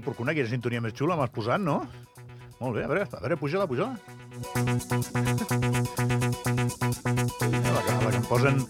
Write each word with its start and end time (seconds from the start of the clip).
Ai, 0.00 0.04
Porcuna, 0.06 0.32
quina 0.32 0.48
sintonia 0.48 0.80
més 0.80 0.94
xula 0.96 1.12
m'has 1.18 1.28
posat, 1.28 1.60
no? 1.60 1.82
Molt 2.60 2.72
bé, 2.76 2.84
a 2.86 2.88
veure, 2.88 3.02
a 3.04 3.18
veure, 3.20 3.36
puja-la, 3.36 3.66
puja-la. 3.68 3.92
A 7.60 7.72
la, 7.74 7.82
que, 7.84 7.92
a 7.92 8.00
la 8.00 8.10
que 8.10 8.16
em 8.16 8.24
posen... 8.24 8.62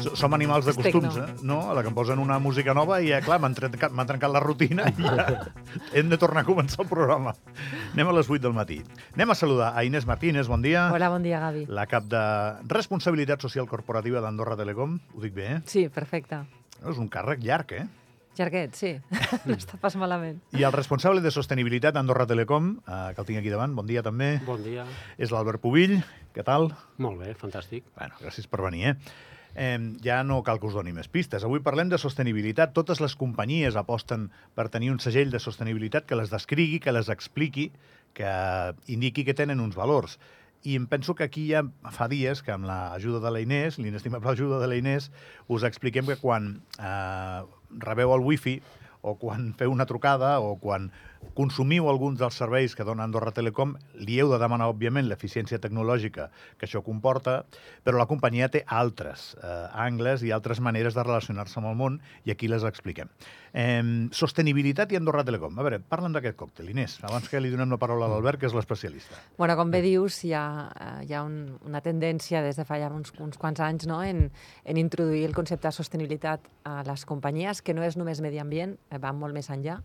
so- 0.00 0.14
Som 0.16 0.32
animals 0.36 0.64
de 0.64 0.72
costums, 0.72 1.18
eh? 1.20 1.26
No? 1.44 1.58
A 1.68 1.74
la 1.76 1.82
que 1.84 1.90
em 1.92 1.96
posen 1.96 2.18
una 2.24 2.38
música 2.40 2.72
nova 2.76 3.02
i, 3.04 3.10
ja, 3.12 3.20
clar, 3.24 3.36
m'han 3.44 3.52
trencat, 3.56 3.92
trencat 4.08 4.32
la 4.32 4.40
rutina 4.40 4.88
i 4.88 5.04
ja 5.04 5.26
hem 6.00 6.08
de 6.08 6.16
tornar 6.20 6.46
a 6.46 6.48
començar 6.48 6.80
el 6.86 6.88
programa. 6.88 7.34
Anem 7.92 8.08
a 8.08 8.16
les 8.16 8.32
8 8.32 8.40
del 8.48 8.56
matí. 8.56 8.80
Anem 9.12 9.34
a 9.36 9.36
saludar 9.36 9.74
a 9.76 9.84
Inés 9.84 10.08
Martínez, 10.08 10.48
bon 10.48 10.64
dia. 10.64 10.88
Hola, 10.94 11.12
bon 11.12 11.22
dia, 11.28 11.40
Gavi. 11.44 11.66
La 11.68 11.84
cap 11.90 12.08
de 12.08 12.24
Responsabilitat 12.72 13.44
Social 13.44 13.68
Corporativa 13.68 14.24
d'Andorra 14.24 14.56
Telecom. 14.56 14.96
Ho 15.12 15.20
dic 15.24 15.36
bé, 15.36 15.50
eh? 15.58 15.62
Sí, 15.68 15.84
perfecte. 15.92 16.40
És 16.80 16.96
un 16.96 17.12
càrrec 17.12 17.44
llarg, 17.44 17.76
eh? 17.76 17.86
Llarguet, 18.38 18.74
sí. 18.78 18.92
no 19.44 19.56
està 19.58 19.78
pas 19.82 19.96
malament. 19.98 20.38
I 20.54 20.62
el 20.64 20.72
responsable 20.74 21.20
de 21.24 21.32
sostenibilitat 21.34 21.96
d'Andorra 21.96 22.26
Telecom, 22.30 22.76
eh, 22.86 22.98
que 23.16 23.22
el 23.24 23.26
tinc 23.28 23.40
aquí 23.42 23.50
davant, 23.50 23.74
bon 23.74 23.88
dia 23.88 24.02
també, 24.06 24.36
Bon 24.46 24.62
dia. 24.62 24.84
és 25.18 25.32
l'Albert 25.34 25.60
Pubill. 25.64 25.98
Què 26.36 26.44
tal? 26.46 26.70
Molt 27.02 27.18
bé, 27.18 27.34
fantàstic. 27.34 27.88
Bueno, 27.98 28.14
gràcies 28.22 28.46
per 28.46 28.62
venir, 28.62 28.92
eh? 28.92 28.94
Eh, 29.58 29.78
ja 30.04 30.20
no 30.22 30.42
cal 30.46 30.60
que 30.62 30.68
us 30.68 30.76
doni 30.76 30.92
més 30.94 31.08
pistes. 31.10 31.42
Avui 31.42 31.58
parlem 31.64 31.88
de 31.90 31.98
sostenibilitat. 31.98 32.70
Totes 32.76 33.00
les 33.02 33.16
companyies 33.18 33.74
aposten 33.80 34.28
per 34.54 34.68
tenir 34.70 34.92
un 34.92 35.00
segell 35.02 35.32
de 35.34 35.40
sostenibilitat 35.42 36.06
que 36.06 36.14
les 36.20 36.30
descrigui, 36.30 36.78
que 36.78 36.94
les 36.94 37.08
expliqui, 37.10 37.72
que 38.14 38.30
indiqui 38.86 39.24
que 39.26 39.34
tenen 39.34 39.58
uns 39.60 39.74
valors. 39.74 40.18
I 40.66 40.74
em 40.76 40.88
penso 40.90 41.14
que 41.14 41.24
aquí 41.24 41.46
ja 41.52 41.62
fa 41.94 42.08
dies 42.10 42.42
que 42.42 42.52
amb 42.54 42.66
l'ajuda 42.66 43.20
de 43.22 43.30
la 43.34 43.42
Inés, 43.44 43.78
l'inestimable 43.78 44.32
ajuda 44.32 44.58
de 44.58 44.68
la 44.70 44.78
Inés, 44.78 45.10
us 45.46 45.64
expliquem 45.68 46.08
que 46.08 46.18
quan 46.18 46.58
eh, 46.78 47.40
rebeu 47.84 48.14
el 48.16 48.26
wifi 48.26 48.58
o 49.02 49.14
quan 49.20 49.52
feu 49.58 49.70
una 49.70 49.86
trucada 49.86 50.38
o 50.42 50.56
quan 50.58 50.90
consumiu 51.38 51.88
alguns 51.88 52.18
dels 52.18 52.34
serveis 52.34 52.74
que 52.74 52.86
dona 52.86 53.04
Andorra 53.06 53.30
Telecom, 53.34 53.76
li 53.94 54.18
heu 54.18 54.30
de 54.32 54.38
demanar, 54.42 54.68
òbviament, 54.72 55.06
l'eficiència 55.06 55.60
tecnològica 55.62 56.28
que 56.58 56.66
això 56.66 56.82
comporta, 56.82 57.44
però 57.86 58.00
la 58.00 58.08
companyia 58.10 58.48
té 58.50 58.64
altres 58.66 59.32
eh, 59.38 59.52
angles 59.86 60.24
i 60.26 60.32
altres 60.34 60.58
maneres 60.64 60.98
de 60.98 61.04
relacionar-se 61.06 61.60
amb 61.60 61.70
el 61.70 61.78
món 61.78 62.00
i 62.26 62.34
aquí 62.34 62.50
les 62.50 62.66
expliquem. 62.66 63.10
Eh, 63.52 63.82
sostenibilitat 64.12 64.92
i 64.92 64.98
Andorra 64.98 65.24
Telecom. 65.26 65.54
A 65.58 65.66
veure, 65.66 65.78
parla'm 65.78 66.14
d'aquest 66.16 66.38
còctel, 66.38 66.72
Inés, 66.74 66.98
abans 67.06 67.30
que 67.30 67.40
li 67.40 67.54
donem 67.54 67.70
la 67.70 67.80
paraula 67.80 68.08
a 68.08 68.12
l'Albert, 68.12 68.42
que 68.42 68.50
és 68.50 68.56
l'especialista. 68.56 69.22
Bueno, 69.38 69.56
com 69.58 69.70
bé 69.70 69.82
dius, 69.84 70.20
hi 70.26 70.34
ha, 70.34 70.44
eh, 70.74 70.92
hi 71.06 71.14
ha 71.14 71.22
un, 71.26 71.58
una 71.68 71.82
tendència 71.84 72.42
des 72.42 72.58
de 72.58 72.66
fa 72.66 72.80
ja 72.82 72.90
uns, 72.90 73.14
uns 73.22 73.38
quants 73.38 73.62
anys 73.62 73.86
no? 73.86 74.02
en, 74.02 74.28
en 74.64 74.82
introduir 74.82 75.24
el 75.28 75.38
concepte 75.38 75.68
de 75.68 75.74
sostenibilitat 75.78 76.50
a 76.68 76.82
les 76.86 77.06
companyies, 77.06 77.62
que 77.62 77.74
no 77.74 77.86
és 77.86 77.98
només 78.00 78.22
medi 78.24 78.42
ambient, 78.42 78.78
eh, 78.90 79.02
va 79.02 79.14
molt 79.14 79.36
més 79.36 79.50
enllà. 79.54 79.78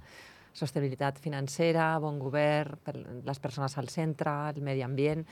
Sostenibilitat 0.54 1.20
financera, 1.22 1.98
bon 2.00 2.20
govern, 2.22 2.78
per 2.84 2.96
les 2.98 3.40
persones 3.42 3.78
al 3.78 3.90
centre, 3.90 4.34
el 4.54 4.62
medi 4.62 4.84
ambient 4.86 5.26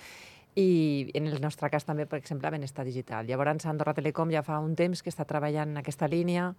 i 0.55 1.11
en 1.15 1.27
el 1.27 1.39
nostre 1.39 1.69
cas 1.71 1.85
també, 1.87 2.05
per 2.05 2.19
exemple, 2.19 2.49
benestar 2.51 2.83
digital. 2.83 3.27
Llavors, 3.27 3.65
Andorra 3.65 3.93
Telecom 3.95 4.31
ja 4.33 4.43
fa 4.43 4.59
un 4.59 4.75
temps 4.75 5.01
que 5.01 5.11
està 5.11 5.23
treballant 5.27 5.71
en 5.71 5.79
aquesta 5.79 6.09
línia, 6.11 6.49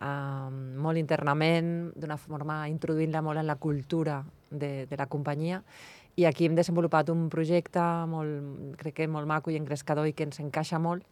eh, 0.00 0.50
molt 0.82 0.98
internament, 0.98 1.92
d'una 1.94 2.18
forma 2.18 2.64
introduint-la 2.68 3.22
molt 3.22 3.38
en 3.38 3.46
la 3.46 3.56
cultura 3.56 4.24
de, 4.50 4.86
de 4.86 4.96
la 4.96 5.06
companyia, 5.06 5.62
i 6.18 6.24
aquí 6.26 6.48
hem 6.48 6.56
desenvolupat 6.58 7.12
un 7.14 7.28
projecte 7.30 7.82
molt, 8.10 8.74
crec 8.80 8.96
que 8.96 9.06
molt 9.06 9.28
maco 9.30 9.52
i 9.54 9.58
engrescador 9.60 10.08
i 10.08 10.16
que 10.18 10.26
ens 10.26 10.40
encaixa 10.42 10.80
molt 10.82 11.06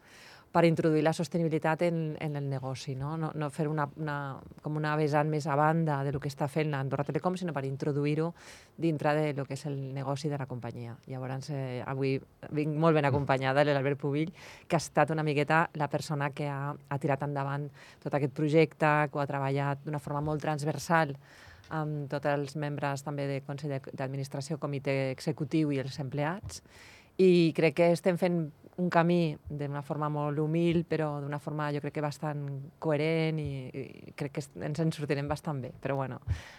per 0.52 0.64
introduir 0.64 1.02
la 1.04 1.12
sostenibilitat 1.12 1.82
en, 1.84 2.16
en 2.20 2.36
el 2.36 2.48
negoci, 2.48 2.94
no, 2.96 3.16
no, 3.20 3.30
no 3.34 3.48
fer 3.52 3.66
una, 3.68 3.84
una, 4.00 4.16
com 4.64 4.78
una 4.80 4.94
vessant 4.96 5.28
més 5.28 5.46
a 5.46 5.56
banda 5.58 5.98
de 6.06 6.14
lo 6.14 6.20
que 6.22 6.30
està 6.32 6.48
fent 6.48 6.72
Andorra 6.74 7.04
Telecom, 7.04 7.36
sinó 7.36 7.52
per 7.52 7.66
introduir-ho 7.68 8.30
dintre 8.80 9.12
de 9.18 9.26
lo 9.36 9.44
que 9.44 9.58
és 9.58 9.66
el 9.68 9.76
negoci 9.92 10.30
de 10.32 10.38
la 10.40 10.48
companyia. 10.48 10.96
Llavors, 11.12 11.50
eh, 11.52 11.82
avui 11.84 12.16
vinc 12.56 12.78
molt 12.80 12.96
ben 12.96 13.04
acompanyada 13.04 13.66
de 13.66 13.74
l'Albert 13.76 14.00
Pubill, 14.00 14.32
que 14.66 14.78
ha 14.78 14.82
estat 14.82 15.12
una 15.12 15.26
miqueta 15.26 15.66
la 15.74 15.90
persona 15.92 16.30
que 16.32 16.48
ha, 16.48 16.72
ha 16.72 16.98
tirat 17.02 17.26
endavant 17.28 17.68
tot 18.02 18.16
aquest 18.16 18.32
projecte, 18.32 18.94
que 19.10 19.18
ho 19.18 19.24
ha 19.24 19.28
treballat 19.28 19.84
d'una 19.84 20.00
forma 20.00 20.24
molt 20.24 20.40
transversal 20.40 21.12
amb 21.74 22.06
tots 22.10 22.28
els 22.30 22.54
membres 22.56 23.02
també 23.02 23.26
de 23.28 23.40
Consell 23.46 23.80
d'Administració, 23.92 24.58
Comitè 24.62 25.10
Executiu 25.10 25.72
i 25.74 25.80
els 25.82 25.98
empleats. 26.00 26.62
I 27.18 27.52
crec 27.56 27.76
que 27.80 27.90
estem 27.94 28.18
fent 28.20 28.44
un 28.76 28.90
camí 28.92 29.36
d'una 29.48 29.80
forma 29.82 30.10
molt 30.12 30.38
humil, 30.38 30.82
però 30.84 31.20
d'una 31.22 31.38
forma 31.40 31.70
jo 31.72 31.80
crec 31.80 31.94
que 31.96 32.02
bastant 32.04 32.42
coherent 32.78 33.38
i, 33.40 33.46
i 33.72 34.12
crec 34.18 34.34
que 34.36 34.42
ens 34.66 34.80
en 34.82 34.92
sortirem 34.92 35.28
bastant 35.30 35.62
bé. 35.64 35.70
Però 35.80 35.96
bueno, 35.96 36.18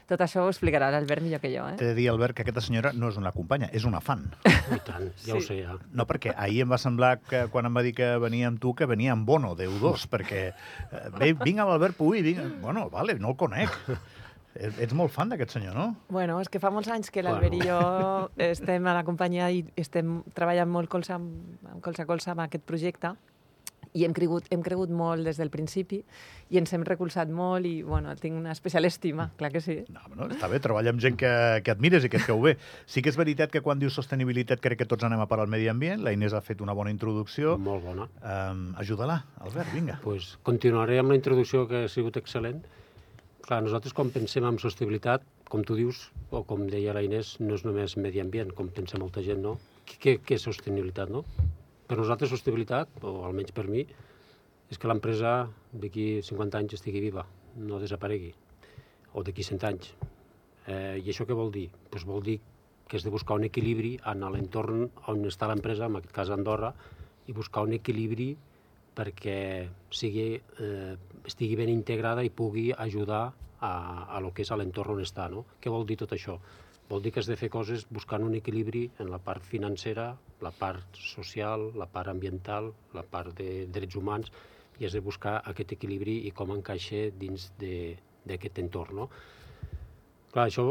tot 0.09 0.23
això 0.25 0.41
ho 0.45 0.49
explicarà 0.49 0.89
l'Albert 0.89 1.21
millor 1.21 1.39
que 1.43 1.51
jo, 1.53 1.67
eh? 1.69 1.75
T'he 1.77 1.91
de 1.91 1.95
dir, 1.99 2.07
Albert, 2.09 2.33
que 2.33 2.41
aquesta 2.41 2.63
senyora 2.65 2.91
no 2.97 3.11
és 3.13 3.19
una 3.21 3.31
companya, 3.35 3.69
és 3.71 3.85
una 3.85 4.01
fan. 4.01 4.25
I 4.73 4.79
tant, 4.87 5.11
ja 5.27 5.35
ho 5.37 5.41
Sí. 5.41 5.47
sé, 5.51 5.59
ja. 5.61 5.77
No, 5.93 6.07
perquè 6.09 6.33
ahir 6.35 6.63
em 6.65 6.71
va 6.73 6.81
semblar 6.81 7.19
que 7.21 7.45
quan 7.53 7.69
em 7.69 7.77
va 7.77 7.85
dir 7.85 7.93
que 7.93 8.09
venia 8.17 8.47
amb 8.49 8.59
tu, 8.59 8.73
que 8.73 8.89
venia 8.89 9.13
amb 9.13 9.27
Bono, 9.27 9.53
Déu-dos, 9.55 10.07
perquè 10.09 10.41
eh, 10.49 11.07
ve, 11.19 11.33
vinc 11.43 11.59
amb 11.61 11.69
l'Albert 11.75 11.95
Puy, 12.01 12.23
vinc... 12.25 12.41
Bueno, 12.63 12.89
vale, 12.89 13.19
no 13.21 13.35
el 13.35 13.37
conec. 13.37 13.69
Ets 14.57 14.93
molt 14.97 15.13
fan 15.13 15.29
d'aquest 15.29 15.57
senyor, 15.57 15.75
no? 15.77 15.87
Bueno, 16.09 16.39
és 16.41 16.49
que 16.49 16.61
fa 16.63 16.71
molts 16.73 16.89
anys 16.93 17.11
que 17.13 17.23
l'Albert 17.25 17.53
i 17.57 17.63
jo 17.67 17.79
estem 18.49 18.87
a 18.87 18.97
la 18.97 19.05
companyia 19.07 19.49
i 19.53 19.63
estem 19.77 20.21
treballant 20.37 20.69
molt 20.71 20.89
colze 20.89 21.13
amb, 21.13 21.57
colze 21.85 22.03
a 22.03 22.09
colze 22.09 22.31
amb 22.33 22.45
aquest 22.47 22.65
projecte 22.67 23.13
i 23.97 24.05
hem 24.05 24.13
cregut, 24.13 24.47
hem 24.53 24.61
cregut 24.65 24.91
molt 24.93 25.25
des 25.25 25.39
del 25.39 25.49
principi 25.53 25.99
i 26.53 26.59
ens 26.59 26.71
hem 26.75 26.83
recolzat 26.87 27.31
molt 27.33 27.65
i, 27.67 27.81
bueno, 27.83 28.13
tinc 28.19 28.37
una 28.37 28.53
especial 28.55 28.85
estima, 28.85 29.29
clar 29.39 29.51
que 29.53 29.61
sí. 29.63 29.77
No, 29.93 30.03
no, 30.13 30.29
està 30.33 30.49
bé, 30.51 30.59
treballa 30.63 30.93
amb 30.93 31.01
gent 31.03 31.17
que, 31.19 31.31
que 31.65 31.73
admires 31.73 32.05
i 32.05 32.11
que 32.11 32.21
et 32.21 32.27
cau 32.27 32.39
bé. 32.43 32.55
Sí 32.85 33.03
que 33.03 33.11
és 33.11 33.19
veritat 33.19 33.51
que 33.53 33.63
quan 33.65 33.81
dius 33.81 33.97
sostenibilitat 33.97 34.61
crec 34.63 34.81
que 34.83 34.89
tots 34.89 35.07
anem 35.07 35.23
a 35.23 35.27
parar 35.31 35.47
al 35.47 35.53
medi 35.53 35.69
ambient. 35.71 36.03
La 36.05 36.13
Inés 36.15 36.35
ha 36.37 36.43
fet 36.45 36.61
una 36.63 36.75
bona 36.77 36.93
introducció. 36.93 37.57
Molt 37.57 37.85
bona. 37.87 38.09
Um, 38.21 38.67
Ajuda-la, 38.79 39.21
Albert, 39.43 39.73
vinga. 39.73 39.99
pues 40.03 40.35
continuaré 40.43 40.99
amb 40.99 41.11
la 41.11 41.19
introducció 41.19 41.67
que 41.67 41.85
ha 41.85 41.91
sigut 41.91 42.19
excel·lent. 42.21 42.63
Clar, 43.47 43.61
nosaltres 43.63 43.93
quan 43.95 44.09
pensem 44.11 44.43
en 44.43 44.57
sostenibilitat, 44.59 45.21
com 45.47 45.61
tu 45.63 45.77
dius, 45.77 46.01
o 46.35 46.41
com 46.43 46.65
deia 46.67 46.91
la 46.91 46.99
Inés, 47.05 47.29
no 47.39 47.55
és 47.55 47.61
només 47.63 47.93
medi 47.95 48.19
ambient, 48.19 48.49
com 48.57 48.67
pensa 48.75 48.99
molta 48.99 49.21
gent, 49.23 49.39
no? 49.39 49.53
Què, 49.87 50.17
què 50.19 50.35
és 50.35 50.43
sostenibilitat, 50.43 51.13
no? 51.15 51.21
Per 51.87 51.95
nosaltres 51.95 52.33
sostenibilitat, 52.33 52.91
o 53.07 53.13
almenys 53.23 53.55
per 53.55 53.63
mi, 53.71 53.85
és 54.67 54.75
que 54.75 54.91
l'empresa 54.91 55.31
d'aquí 55.71 56.09
50 56.27 56.59
anys 56.59 56.75
estigui 56.75 57.05
viva, 57.05 57.23
no 57.69 57.79
desaparegui, 57.79 58.33
o 59.15 59.23
d'aquí 59.23 59.47
100 59.47 59.63
anys. 59.71 59.93
Eh, 60.67 60.99
I 60.99 61.07
això 61.07 61.23
què 61.23 61.39
vol 61.39 61.55
dir? 61.55 61.69
Pues 61.93 62.03
vol 62.03 62.27
dir 62.27 62.41
que 62.91 62.99
has 62.99 63.07
de 63.07 63.15
buscar 63.15 63.39
un 63.39 63.47
equilibri 63.47 63.93
en 64.11 64.27
l'entorn 64.27 64.89
on 65.07 65.23
està 65.31 65.47
l'empresa, 65.47 65.87
en 65.87 66.01
aquest 66.01 66.19
cas 66.19 66.35
Andorra, 66.35 66.75
i 67.31 67.39
buscar 67.39 67.63
un 67.63 67.79
equilibri 67.79 68.33
perquè 68.97 69.67
sigui, 69.93 70.29
eh, 70.59 70.95
estigui 71.29 71.55
ben 71.59 71.69
integrada 71.69 72.23
i 72.25 72.31
pugui 72.33 72.71
ajudar 72.73 73.27
a, 73.61 73.71
a 74.09 74.19
lo 74.21 74.31
que 74.33 74.41
és 74.45 74.49
l'entorn 74.57 74.97
on 74.97 75.03
està. 75.05 75.29
No? 75.29 75.45
Què 75.61 75.69
vol 75.73 75.85
dir 75.89 75.97
tot 76.01 76.13
això? 76.17 76.39
Vol 76.89 77.01
dir 77.03 77.11
que 77.11 77.19
has 77.19 77.27
de 77.27 77.35
fer 77.35 77.49
coses 77.51 77.85
buscant 77.91 78.23
un 78.23 78.33
equilibri 78.37 78.85
en 79.03 79.09
la 79.11 79.17
part 79.19 79.43
financera, 79.43 80.13
la 80.41 80.51
part 80.55 80.95
social, 80.97 81.71
la 81.75 81.85
part 81.91 82.07
ambiental, 82.13 82.71
la 82.95 83.03
part 83.03 83.33
de 83.37 83.65
drets 83.67 83.97
humans, 83.99 84.31
i 84.79 84.85
has 84.85 84.93
de 84.93 85.01
buscar 85.01 85.39
aquest 85.49 85.73
equilibri 85.75 86.19
i 86.29 86.31
com 86.31 86.51
encaixa 86.55 87.07
dins 87.17 87.49
de- 87.59 87.97
d'aquest 88.27 88.59
entorn. 88.63 88.95
No? 89.03 89.09
Clar, 90.31 90.47
això 90.47 90.69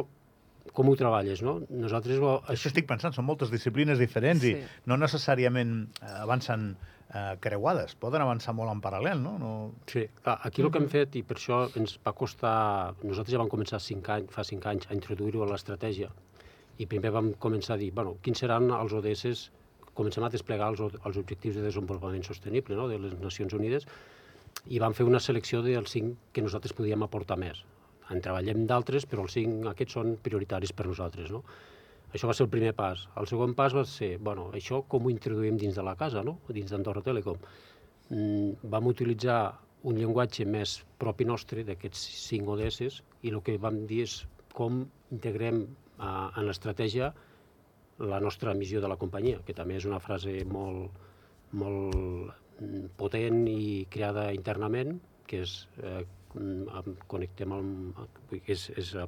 com 0.74 0.88
ho 0.90 0.96
treballes, 0.98 1.42
no? 1.46 1.60
Nosaltres... 1.70 2.18
Ho, 2.22 2.40
Això 2.50 2.70
estic 2.70 2.86
pensant, 2.88 3.14
són 3.14 3.26
moltes 3.28 3.50
disciplines 3.52 3.98
diferents 4.02 4.42
Sí. 4.42 4.54
i 4.56 4.88
no 4.90 4.96
necessàriament 4.98 5.76
eh, 6.00 6.10
avancen 6.24 6.72
eh, 7.14 7.36
creuades, 7.40 7.94
poden 8.00 8.24
avançar 8.24 8.54
molt 8.56 8.72
en 8.72 8.80
paral·lel, 8.84 9.20
no? 9.22 9.36
no... 9.38 9.50
Sí, 9.90 10.04
aquí 10.34 10.64
el 10.64 10.70
que 10.72 10.82
hem 10.82 10.88
fet, 10.92 11.18
i 11.18 11.22
per 11.26 11.38
això 11.38 11.62
ens 11.78 11.98
va 12.06 12.14
costar... 12.16 12.56
Nosaltres 13.02 13.34
ja 13.34 13.42
vam 13.42 13.52
començar 13.52 13.80
cinc 13.82 14.10
anys, 14.16 14.32
fa 14.34 14.44
cinc 14.46 14.66
anys 14.72 14.88
a 14.90 14.96
introduir-ho 14.96 15.44
a 15.44 15.50
l'estratègia. 15.52 16.10
I 16.78 16.88
primer 16.90 17.12
vam 17.14 17.32
començar 17.40 17.76
a 17.76 17.80
dir, 17.80 17.92
bueno, 17.96 18.16
quins 18.24 18.42
seran 18.42 18.68
els 18.74 18.92
ODS, 18.96 19.46
comencem 19.96 20.26
a 20.26 20.32
desplegar 20.32 20.72
els, 20.74 20.82
els 20.82 21.16
objectius 21.22 21.56
de 21.56 21.64
desenvolupament 21.64 22.26
sostenible 22.26 22.76
no? 22.76 22.88
de 22.90 23.00
les 23.00 23.16
Nacions 23.22 23.54
Unides, 23.56 23.88
i 24.66 24.80
vam 24.82 24.94
fer 24.96 25.06
una 25.06 25.22
selecció 25.22 25.62
dels 25.64 25.92
cinc 25.94 26.32
que 26.34 26.44
nosaltres 26.44 26.74
podíem 26.76 27.04
aportar 27.06 27.38
més. 27.40 27.62
En 28.12 28.20
treballem 28.22 28.66
d'altres, 28.70 29.06
però 29.08 29.24
els 29.26 29.34
cinc 29.34 29.66
aquests 29.72 29.96
són 29.96 30.14
prioritaris 30.22 30.72
per 30.76 30.86
nosaltres. 30.86 31.32
No? 31.34 31.42
Això 32.14 32.28
va 32.30 32.34
ser 32.36 32.46
el 32.46 32.52
primer 32.52 32.72
pas. 32.78 33.06
El 33.18 33.26
segon 33.30 33.54
pas 33.58 33.74
va 33.74 33.84
ser, 33.88 34.16
bueno, 34.22 34.48
això 34.54 34.82
com 34.88 35.06
ho 35.06 35.12
introduïm 35.12 35.58
dins 35.60 35.76
de 35.76 35.84
la 35.84 35.96
casa, 35.98 36.22
no? 36.24 36.38
dins 36.48 36.70
d'Andorra 36.70 37.02
Telecom. 37.04 37.40
Mm, 38.10 38.70
vam 38.72 38.86
utilitzar 38.92 39.40
un 39.86 39.98
llenguatge 39.98 40.46
més 40.48 40.78
propi 40.98 41.26
nostre 41.26 41.64
d'aquests 41.66 42.02
cinc 42.26 42.48
ODS 42.54 43.00
i 43.26 43.32
el 43.32 43.42
que 43.46 43.58
vam 43.62 43.84
dir 43.90 44.04
és 44.06 44.20
com 44.54 44.84
integrem 45.14 45.62
eh, 45.66 46.06
en 46.06 46.46
l'estratègia 46.46 47.12
la 47.98 48.20
nostra 48.20 48.54
missió 48.54 48.80
de 48.80 48.88
la 48.88 48.98
companyia, 49.00 49.40
que 49.44 49.54
també 49.56 49.76
és 49.78 49.86
una 49.88 50.00
frase 50.00 50.32
molt, 50.50 50.96
molt 51.56 52.32
mm, 52.60 52.92
potent 53.00 53.46
i 53.48 53.86
creada 53.90 54.28
internament, 54.36 54.98
que 55.26 55.42
és 55.46 55.56
eh, 55.82 56.02
connectem 57.10 57.52
el, 57.56 57.68
és, 58.46 58.66
és, 58.76 58.92
eh, 58.94 59.06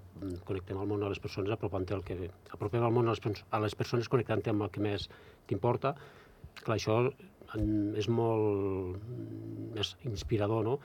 connectem 0.49 0.79
el 0.81 0.89
món 0.91 1.03
a 1.05 1.11
les 1.13 1.21
persones 1.23 1.53
apropant 1.55 1.87
el 1.97 2.05
que... 2.07 2.17
Apropem 2.55 2.85
el 2.85 2.95
món 2.95 3.09
a 3.09 3.17
les, 3.17 3.43
a 3.51 3.61
les 3.65 3.77
persones 3.79 4.09
connectant 4.09 4.45
amb 4.53 4.67
el 4.67 4.73
que 4.75 4.85
més 4.85 5.09
t'importa. 5.49 5.95
Clar, 6.63 6.79
això 6.79 7.01
mm, 7.05 7.93
és 8.01 8.09
molt 8.09 8.97
mm, 9.03 9.77
és 9.85 9.93
inspirador, 10.11 10.65
no? 10.65 10.79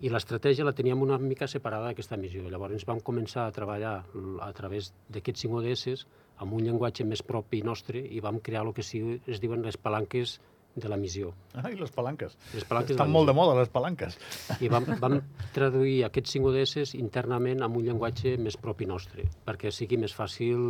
I 0.00 0.08
l'estratègia 0.08 0.64
la 0.64 0.72
teníem 0.72 1.02
una 1.04 1.18
mica 1.20 1.48
separada 1.50 1.90
d'aquesta 1.90 2.16
missió. 2.16 2.46
Llavors 2.48 2.86
vam 2.88 3.02
començar 3.04 3.44
a 3.44 3.52
treballar 3.52 3.98
a 4.40 4.52
través 4.56 4.94
d'aquests 5.12 5.44
5 5.44 5.58
ODS 5.60 6.06
amb 6.40 6.56
un 6.56 6.64
llenguatge 6.64 7.04
més 7.04 7.20
propi 7.20 7.60
nostre 7.66 8.00
i 8.00 8.22
vam 8.24 8.40
crear 8.40 8.64
el 8.64 8.72
que 8.72 8.80
es 8.80 9.42
diuen 9.42 9.66
les 9.66 9.76
palanques 9.76 10.38
de 10.74 10.88
la 10.88 10.96
missió. 10.96 11.32
Ai, 11.58 11.74
les 11.76 11.90
palanques. 11.90 12.36
Les 12.54 12.64
palanques 12.64 12.94
Estan 12.94 13.10
molt 13.10 13.28
de 13.30 13.34
moda, 13.36 13.56
les 13.58 13.70
palanques. 13.72 14.16
I 14.62 14.70
vam, 14.72 14.86
vam 15.02 15.18
traduir 15.54 16.04
aquests 16.06 16.36
5 16.38 16.50
ODS 16.50 16.94
internament 16.98 17.64
amb 17.66 17.80
un 17.80 17.86
llenguatge 17.88 18.36
més 18.38 18.58
propi 18.60 18.86
nostre, 18.90 19.26
perquè 19.46 19.72
sigui 19.74 19.98
més 20.00 20.14
fàcil 20.16 20.60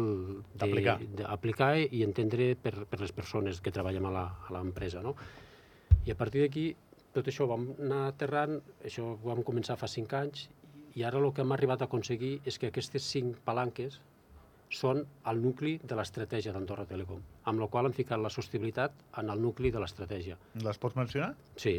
D'aplicar. 0.61 0.99
i 1.91 2.05
entendre 2.07 2.55
per, 2.57 2.75
per 2.89 3.01
les 3.03 3.13
persones 3.13 3.61
que 3.61 3.73
treballem 3.75 4.09
a 4.11 4.29
l'empresa. 4.55 5.05
No? 5.05 5.17
I 6.07 6.15
a 6.15 6.17
partir 6.17 6.47
d'aquí, 6.47 6.71
tot 7.13 7.29
això 7.29 7.45
ho 7.45 7.53
vam 7.53 7.69
anar 7.79 8.07
aterrant, 8.09 8.61
això 8.87 9.13
ho 9.13 9.19
vam 9.25 9.45
començar 9.47 9.77
fa 9.81 9.91
5 9.91 10.17
anys, 10.21 10.49
i 10.99 11.05
ara 11.07 11.21
el 11.21 11.33
que 11.35 11.45
hem 11.45 11.53
arribat 11.55 11.83
a 11.83 11.87
aconseguir 11.87 12.41
és 12.49 12.59
que 12.59 12.71
aquestes 12.71 13.05
5 13.13 13.45
palanques 13.47 14.01
són 14.71 15.03
el 15.31 15.43
nucli 15.43 15.75
de 15.83 15.99
l'estratègia 15.99 16.55
d'Andorra 16.55 16.87
Telecom, 16.87 17.21
amb 17.51 17.63
la 17.63 17.69
qual 17.73 17.89
hem 17.89 17.97
ficat 17.97 18.23
la 18.23 18.31
sostenibilitat 18.31 18.95
en 19.21 19.33
el 19.35 19.43
nucli 19.43 19.73
de 19.75 19.83
l'estratègia. 19.83 20.39
Les 20.63 20.79
pots 20.79 20.97
mencionar? 20.97 21.35
Sí, 21.59 21.75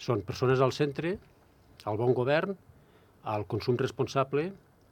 són 0.00 0.24
persones 0.26 0.64
al 0.64 0.72
centre, 0.72 1.16
el 1.86 2.00
bon 2.00 2.16
govern, 2.16 2.56
el 3.36 3.46
consum 3.52 3.76
responsable, 3.78 4.48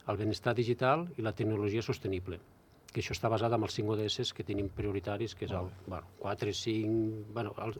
el 0.07 0.17
benestar 0.17 0.53
digital 0.57 1.07
i 1.17 1.25
la 1.25 1.33
tecnologia 1.37 1.83
sostenible 1.85 2.39
que 2.91 2.99
això 2.99 3.15
està 3.15 3.29
basat 3.31 3.53
en 3.55 3.63
els 3.63 3.75
5 3.77 3.93
ODS 3.95 4.33
que 4.35 4.43
tenim 4.43 4.67
prioritaris, 4.75 5.35
que 5.35 5.45
és 5.47 5.53
el 5.55 5.69
bueno, 5.85 6.07
4, 6.19 6.53
5... 6.59 7.27
Bueno, 7.35 7.53
els, 7.63 7.77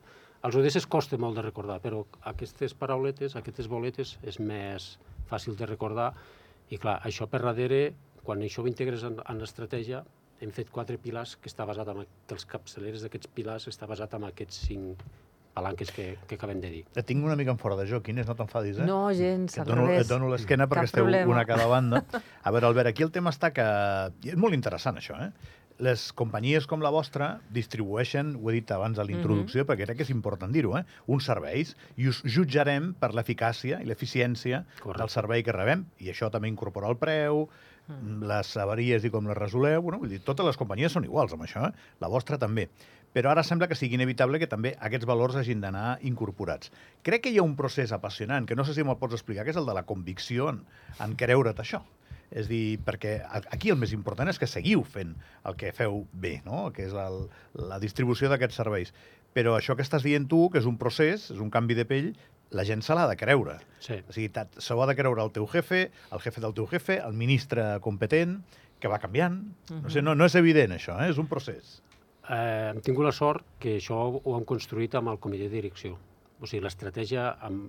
els 0.48 0.58
ODS 0.62 0.88
costa 0.92 1.20
molt 1.20 1.36
de 1.38 1.44
recordar, 1.46 1.82
però 1.84 2.06
aquestes 2.32 2.74
parauletes, 2.78 3.36
aquestes 3.36 3.68
boletes, 3.72 4.16
és 4.24 4.40
més 4.40 4.94
fàcil 5.30 5.58
de 5.60 5.68
recordar. 5.68 6.14
I 6.72 6.80
clar, 6.80 7.02
això 7.08 7.28
per 7.28 7.44
darrere, 7.44 7.82
quan 8.32 8.40
això 8.48 8.64
ho 8.64 8.70
integres 8.70 9.04
en, 9.04 9.18
en 9.28 9.42
l'estratègia, 9.44 10.06
hem 10.42 10.54
fet 10.56 10.70
quatre 10.74 10.96
pilars 10.98 11.36
que 11.38 11.52
està 11.52 11.66
basat 11.68 11.90
en 11.92 12.06
que 12.08 12.34
els 12.38 12.46
capçaleres 12.50 13.04
d'aquests 13.04 13.28
pilars 13.36 13.68
està 13.68 13.86
basat 13.92 14.16
en 14.18 14.24
aquests 14.30 14.62
cinc 14.70 15.04
palanques 15.54 15.92
que, 15.92 16.06
que 16.30 16.38
acabem 16.40 16.62
de 16.64 16.70
dir. 16.72 16.82
Et 16.96 17.04
tinc 17.06 17.26
una 17.28 17.36
mica 17.36 17.52
en 17.52 17.60
fora 17.60 17.76
de 17.76 17.84
joc, 17.90 18.08
Inés, 18.08 18.26
no 18.30 18.38
t'enfadis, 18.40 18.80
eh? 18.80 18.86
No, 18.88 19.02
gens, 19.14 19.52
Que 19.52 19.60
et 19.60 19.66
al 19.66 19.68
dono, 19.74 19.84
revés. 19.90 20.06
et 20.06 20.10
dono 20.14 20.30
l'esquena 20.32 20.70
perquè 20.72 20.86
Cap 20.88 20.94
esteu 20.94 21.04
problema. 21.04 21.28
una 21.34 21.42
a 21.44 21.50
cada 21.50 21.66
banda. 21.68 22.06
A 22.42 22.54
veure, 22.56 22.70
Albert, 22.72 22.94
aquí 22.94 23.04
el 23.04 23.12
tema 23.12 23.34
està 23.36 23.52
que... 23.52 23.66
i 24.24 24.32
És 24.32 24.40
molt 24.40 24.56
interessant, 24.56 24.96
això, 25.02 25.20
eh? 25.28 25.34
Les 25.82 26.08
companyies 26.14 26.68
com 26.70 26.80
la 26.86 26.92
vostra 26.94 27.34
distribueixen, 27.52 28.36
ho 28.40 28.50
he 28.52 28.54
dit 28.62 28.72
abans 28.72 29.00
a 29.02 29.04
la 29.04 29.12
introducció, 29.16 29.66
perquè 29.66 29.88
crec 29.90 29.98
que 30.00 30.06
és 30.08 30.12
important 30.14 30.54
dir-ho, 30.54 30.76
eh? 30.78 30.86
uns 31.12 31.26
serveis, 31.28 31.76
i 31.98 32.08
us 32.08 32.22
jutjarem 32.24 32.94
per 33.02 33.12
l'eficàcia 33.18 33.80
i 33.82 33.90
l'eficiència 33.90 34.64
del 34.86 35.10
servei 35.10 35.44
que 35.44 35.52
rebem, 35.56 35.84
i 36.00 36.12
això 36.14 36.30
també 36.32 36.48
incorpora 36.54 36.88
el 36.92 37.00
preu, 37.02 37.48
les 38.32 38.56
avaries 38.58 39.04
i 39.04 39.12
com 39.12 39.28
les 39.28 39.38
resoleu, 39.38 39.82
bueno, 39.82 40.00
vull 40.02 40.12
dir, 40.12 40.22
totes 40.26 40.46
les 40.48 40.60
companyies 40.60 40.94
són 40.96 41.06
iguals 41.08 41.34
amb 41.36 41.46
això, 41.48 41.68
eh? 41.68 41.96
la 42.02 42.10
vostra 42.12 42.40
també. 42.42 42.68
Però 43.12 43.32
ara 43.32 43.44
sembla 43.44 43.68
que 43.68 43.76
sigui 43.76 43.98
inevitable 43.98 44.40
que 44.40 44.48
també 44.48 44.72
aquests 44.80 45.08
valors 45.10 45.36
hagin 45.36 45.60
d'anar 45.64 45.98
incorporats. 46.08 46.72
Crec 47.04 47.26
que 47.26 47.34
hi 47.34 47.42
ha 47.42 47.48
un 47.48 47.58
procés 47.60 47.92
apassionant, 47.92 48.48
que 48.48 48.56
no 48.56 48.64
sé 48.64 48.76
si 48.76 48.86
me'l 48.88 49.00
pots 49.02 49.18
explicar, 49.18 49.44
que 49.44 49.52
és 49.52 49.60
el 49.60 49.68
de 49.68 49.76
la 49.76 49.84
convicció 49.84 50.48
en, 50.54 50.62
en 51.04 51.18
creure't 51.20 51.60
això. 51.60 51.84
És 52.32 52.48
dir, 52.48 52.80
perquè 52.80 53.18
aquí 53.52 53.74
el 53.74 53.80
més 53.80 53.92
important 53.92 54.30
és 54.32 54.40
que 54.40 54.48
seguiu 54.48 54.86
fent 54.88 55.18
el 55.44 55.58
que 55.60 55.74
feu 55.76 56.06
bé, 56.14 56.38
no? 56.46 56.70
que 56.72 56.86
és 56.88 56.96
el, 56.96 57.26
la 57.60 57.82
distribució 57.84 58.32
d'aquests 58.32 58.62
serveis. 58.62 58.94
Però 59.36 59.58
això 59.58 59.76
que 59.76 59.84
estàs 59.84 60.04
dient 60.08 60.30
tu, 60.32 60.46
que 60.52 60.62
és 60.64 60.68
un 60.68 60.78
procés, 60.80 61.28
és 61.36 61.44
un 61.44 61.52
canvi 61.52 61.76
de 61.76 61.84
pell, 61.88 62.14
la 62.52 62.66
gent 62.68 62.84
se 62.84 62.96
l'ha 62.98 63.08
de 63.10 63.16
creure. 63.18 63.58
Sí. 63.80 63.98
O 64.08 64.14
sigui, 64.16 64.32
se 64.60 64.74
ho 64.76 64.82
ha 64.84 64.88
de 64.90 64.96
creure 65.00 65.24
el 65.24 65.32
teu 65.32 65.48
jefe, 65.48 65.90
el 66.12 66.20
jefe 66.24 66.42
del 66.44 66.54
teu 66.54 66.68
jefe, 66.68 67.00
el 67.00 67.14
ministre 67.14 67.80
competent, 67.82 68.42
que 68.82 68.90
va 68.92 69.00
canviant. 69.00 69.42
No, 69.72 69.90
sé, 69.94 70.02
no, 70.02 70.16
no 70.16 70.26
és 70.28 70.36
evident, 70.36 70.74
això, 70.76 70.98
eh? 71.04 71.10
és 71.14 71.20
un 71.22 71.28
procés. 71.32 71.80
Eh, 72.30 72.72
hem 72.72 72.80
tingut 72.86 73.06
la 73.06 73.12
sort 73.16 73.46
que 73.60 73.78
això 73.80 73.98
ho 74.24 74.38
hem 74.38 74.46
construït 74.48 74.94
amb 74.96 75.10
el 75.14 75.20
comitè 75.22 75.48
de 75.50 75.56
direcció. 75.62 75.98
O 76.42 76.48
sigui, 76.50 76.64
l'estratègia 76.66 77.28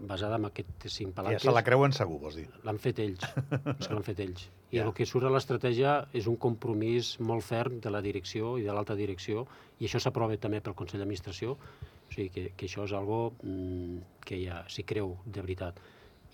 basada 0.08 0.38
en 0.40 0.46
aquestes 0.48 0.94
cinc 0.96 1.10
Ja 1.12 1.16
palanques 1.20 1.42
se 1.44 1.52
la 1.52 1.62
creuen 1.62 1.92
segur, 1.92 2.16
vols 2.22 2.38
dir. 2.40 2.46
l'han 2.64 2.78
fet 2.80 2.98
ells. 3.04 3.20
és 3.78 3.86
que 3.86 3.92
l'han 3.92 4.06
fet 4.06 4.20
ells. 4.24 4.46
I 4.72 4.78
Ja. 4.78 4.86
el 4.86 4.94
que 4.96 5.04
surt 5.04 5.26
a 5.28 5.30
l'estratègia 5.34 6.06
és 6.16 6.26
un 6.26 6.36
compromís 6.40 7.18
molt 7.20 7.44
ferm 7.44 7.80
de 7.84 7.90
la 7.92 8.00
direcció 8.00 8.54
i 8.56 8.62
de 8.64 8.72
l'alta 8.72 8.94
direcció, 8.96 9.46
i 9.78 9.84
això 9.84 10.00
s'aprova 10.00 10.38
també 10.40 10.62
pel 10.64 10.72
Consell 10.74 11.00
d'Administració, 11.02 11.58
o 12.12 12.14
sigui 12.14 12.30
que, 12.30 12.44
que 12.56 12.68
això 12.68 12.84
és 12.84 12.92
algo 12.92 13.32
mm, 13.40 14.20
que 14.28 14.38
ja 14.44 14.62
s'hi 14.68 14.84
creu 14.84 15.16
de 15.24 15.40
veritat. 15.40 15.80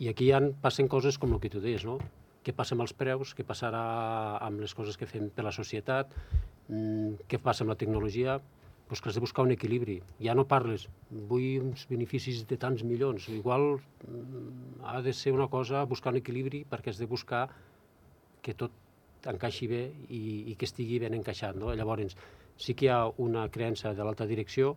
I 0.03 0.11
aquí 0.11 0.29
ja 0.31 0.43
passen 0.63 0.91
coses 0.91 1.19
com 1.19 1.33
el 1.35 1.41
que 1.43 1.51
tu 1.53 1.63
deies, 1.63 1.87
no? 1.87 1.99
Què 2.43 2.55
passa 2.55 2.75
amb 2.75 2.83
els 2.85 2.95
preus, 2.95 3.35
què 3.35 3.47
passarà 3.47 3.83
amb 4.43 4.63
les 4.63 4.75
coses 4.75 4.99
que 4.99 5.07
fem 5.07 5.29
per 5.35 5.47
la 5.47 5.55
societat, 5.55 6.11
mm, 6.69 7.29
què 7.31 7.39
passa 7.43 7.65
amb 7.65 7.75
la 7.75 7.79
tecnologia, 7.79 8.41
doncs 8.89 9.03
que 9.03 9.11
has 9.11 9.15
de 9.15 9.21
buscar 9.21 9.45
un 9.45 9.53
equilibri. 9.53 10.01
Ja 10.25 10.35
no 10.35 10.47
parles, 10.49 10.89
vull 11.11 11.61
uns 11.61 11.87
beneficis 11.91 12.45
de 12.49 12.57
tants 12.57 12.83
milions. 12.83 13.29
Igual 13.29 13.79
mm, 13.79 14.83
ha 14.83 15.01
de 15.03 15.13
ser 15.13 15.33
una 15.33 15.49
cosa 15.49 15.85
buscar 15.85 16.15
un 16.15 16.23
equilibri 16.23 16.65
perquè 16.65 16.91
has 16.91 16.99
de 16.99 17.07
buscar 17.07 17.49
que 18.43 18.55
tot 18.55 18.73
encaixi 19.29 19.67
bé 19.67 19.83
i, 20.09 20.23
i 20.53 20.55
que 20.57 20.65
estigui 20.65 20.99
ben 21.03 21.15
encaixat. 21.15 21.59
No? 21.59 21.75
Llavors, 21.75 22.17
sí 22.57 22.75
que 22.75 22.87
hi 22.87 22.93
ha 22.95 23.03
una 23.19 23.49
creença 23.53 23.93
de 23.95 24.05
l'alta 24.05 24.27
direcció. 24.27 24.77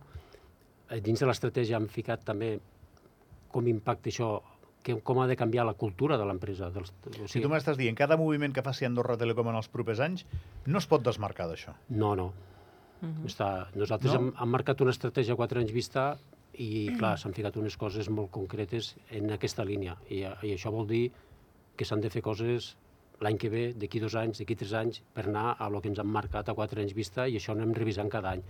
Eh, 0.92 1.00
Dins 1.00 1.22
de 1.22 1.28
l'estratègia 1.28 1.80
hem 1.80 1.88
ficat 1.90 2.24
també 2.28 2.54
com 3.52 3.68
impacta 3.68 4.10
això, 4.12 4.30
que, 4.84 4.98
com 5.06 5.20
ha 5.22 5.26
de 5.30 5.36
canviar 5.38 5.64
la 5.68 5.74
cultura 5.78 6.18
de 6.20 6.26
l'empresa. 6.28 6.68
O 6.68 7.28
Si 7.30 7.40
tu 7.40 7.50
m'estàs 7.52 7.78
dient, 7.80 7.96
cada 7.96 8.18
moviment 8.20 8.52
que 8.52 8.64
faci 8.64 8.88
Andorra 8.88 9.16
Telecom 9.20 9.52
en 9.52 9.60
els 9.60 9.70
propers 9.72 10.02
anys 10.04 10.26
no 10.66 10.80
es 10.82 10.88
pot 10.90 11.04
desmarcar 11.04 11.48
d'això. 11.50 11.74
No, 11.88 12.14
no. 12.18 12.32
Està, 13.26 13.68
nosaltres 13.74 14.12
No? 14.12 14.18
no? 14.20 14.28
hem, 14.28 14.34
hem 14.38 14.52
marcat 14.54 14.80
una 14.84 14.92
estratègia 14.94 15.34
a 15.34 15.38
quatre 15.40 15.58
anys 15.62 15.72
vista 15.74 16.12
i, 16.52 16.92
clar, 16.98 17.16
s'han 17.18 17.34
ficat 17.34 17.56
unes 17.58 17.76
coses 17.80 18.08
molt 18.12 18.30
concretes 18.30 18.92
en 19.10 19.32
aquesta 19.34 19.64
línia. 19.64 19.96
I, 20.08 20.22
i 20.22 20.52
això 20.54 20.70
vol 20.70 20.86
dir 20.86 21.08
que 21.76 21.88
s'han 21.88 22.02
de 22.04 22.10
fer 22.12 22.22
coses 22.22 22.76
l'any 23.22 23.38
que 23.38 23.50
ve, 23.50 23.64
d'aquí 23.78 24.00
dos 24.02 24.14
anys, 24.18 24.40
d'aquí 24.42 24.56
tres 24.58 24.74
anys, 24.74 25.00
per 25.14 25.26
anar 25.28 25.56
a 25.58 25.68
lo 25.70 25.80
que 25.80 25.90
ens 25.90 25.98
han 26.02 26.10
marcat 26.10 26.48
a 26.48 26.54
quatre 26.58 26.82
anys 26.82 26.94
vista 26.94 27.28
i 27.28 27.38
això 27.38 27.54
anem 27.54 27.74
revisant 27.74 28.10
cada 28.10 28.34
any. 28.36 28.42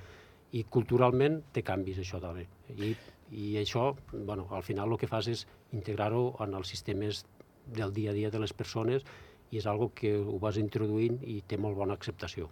I 0.52 0.64
culturalment 0.68 1.40
té 1.52 1.62
canvis, 1.64 1.98
això 2.02 2.20
també. 2.20 2.46
I, 2.76 2.92
i 3.32 3.56
això, 3.60 3.92
bueno, 4.12 4.46
al 4.52 4.64
final 4.66 4.92
el 4.92 5.00
que 5.00 5.08
fas 5.08 5.28
és 5.32 5.46
integrar-ho 5.72 6.34
en 6.44 6.54
els 6.58 6.68
sistemes 6.68 7.24
del 7.66 7.94
dia 7.96 8.10
a 8.10 8.16
dia 8.16 8.30
de 8.30 8.40
les 8.42 8.52
persones 8.52 9.06
i 9.52 9.60
és 9.60 9.68
algo 9.68 9.90
que 9.96 10.14
ho 10.16 10.38
vas 10.42 10.58
introduint 10.60 11.20
i 11.24 11.40
té 11.48 11.58
molt 11.60 11.76
bona 11.78 11.96
acceptació. 11.96 12.50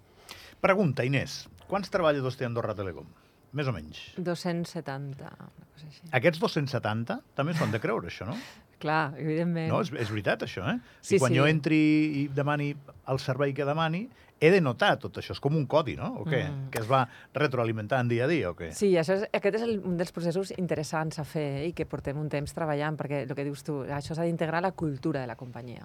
Pregunta, 0.60 1.04
Inés, 1.04 1.42
quants 1.68 1.92
treballadors 1.92 2.36
té 2.36 2.46
Andorra 2.48 2.76
Telecom? 2.76 3.08
Més 3.56 3.66
o 3.66 3.74
menys. 3.74 4.00
270, 4.16 5.26
una 5.26 5.68
cosa 5.72 5.88
així. 5.88 6.10
Aquests 6.16 6.42
270 6.42 7.16
també 7.36 7.54
s'ho 7.56 7.66
han 7.66 7.72
de 7.74 7.80
creure, 7.82 8.12
això, 8.12 8.28
no? 8.28 8.36
Clar, 8.80 9.12
evidentment. 9.20 9.68
No, 9.68 9.82
és, 9.84 9.92
és 9.92 10.08
veritat, 10.08 10.46
això, 10.46 10.64
eh? 10.72 10.78
Sí, 11.00 11.18
I 11.18 11.20
quan 11.20 11.34
sí. 11.34 11.38
jo 11.38 11.46
entri 11.48 11.80
i 12.22 12.26
demani 12.32 12.72
el 13.12 13.20
servei 13.20 13.52
que 13.56 13.66
demani, 13.68 14.06
he 14.40 14.50
de 14.50 14.60
notar 14.64 14.94
tot 14.98 15.20
això. 15.20 15.34
És 15.36 15.40
com 15.44 15.54
un 15.56 15.66
codi, 15.70 15.94
no? 15.98 16.14
O 16.22 16.24
què? 16.24 16.40
Mm. 16.48 16.70
Que 16.72 16.80
es 16.80 16.88
va 16.88 17.02
retroalimentant 17.36 18.08
dia 18.08 18.24
a 18.24 18.30
dia, 18.30 18.50
o 18.50 18.56
què? 18.56 18.70
Sí, 18.76 18.88
això 18.98 19.18
és, 19.18 19.26
aquest 19.36 19.60
és 19.60 19.66
el, 19.66 19.76
un 19.84 19.98
dels 20.00 20.14
processos 20.16 20.54
interessants 20.56 21.20
a 21.20 21.26
fer 21.28 21.46
eh, 21.60 21.66
i 21.68 21.74
que 21.76 21.86
portem 21.86 22.18
un 22.18 22.32
temps 22.32 22.56
treballant, 22.56 22.96
perquè 22.98 23.26
el 23.26 23.36
que 23.36 23.46
dius 23.46 23.62
tu, 23.66 23.82
això 23.84 24.16
s'ha 24.16 24.24
d'integrar 24.24 24.64
a 24.64 24.70
la 24.70 24.72
cultura 24.72 25.20
de 25.20 25.28
la 25.28 25.36
companyia. 25.36 25.84